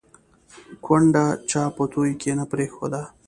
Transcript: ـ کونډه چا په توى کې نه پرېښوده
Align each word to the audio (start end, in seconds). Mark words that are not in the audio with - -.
ـ 0.43 0.83
کونډه 0.85 1.25
چا 1.49 1.63
په 1.75 1.83
توى 1.91 2.13
کې 2.21 2.31
نه 2.39 2.45
پرېښوده 2.51 3.01